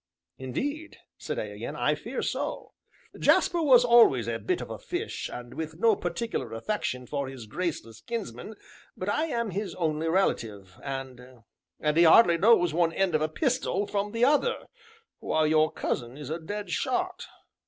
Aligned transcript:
"Indeed," 0.39 0.97
said 1.19 1.37
I 1.37 1.43
again, 1.43 1.75
"I 1.75 1.93
fear 1.93 2.23
so." 2.23 2.71
"Jasper 3.19 3.61
was 3.61 3.85
always 3.85 4.27
a 4.27 4.39
bit 4.39 4.59
of 4.59 4.71
a 4.71 4.79
fish, 4.79 5.29
and 5.31 5.53
with 5.53 5.77
no 5.77 5.95
particular 5.95 6.53
affection 6.53 7.05
for 7.05 7.27
his 7.27 7.45
graceless 7.45 8.01
kinsman, 8.01 8.55
but 8.97 9.07
I 9.09 9.25
am 9.25 9.51
his 9.51 9.75
only 9.75 10.07
relative; 10.07 10.79
and 10.81 11.43
and 11.79 11.97
he 11.97 12.01
hardly 12.05 12.39
knows 12.39 12.73
one 12.73 12.93
end 12.93 13.13
of 13.13 13.21
a 13.21 13.29
pistol 13.29 13.85
from 13.85 14.11
the 14.11 14.25
other, 14.25 14.65
while 15.19 15.45
your 15.45 15.71
cousin 15.71 16.17
is 16.17 16.31
a 16.31 16.39
dead 16.39 16.71
shot." 16.71 17.27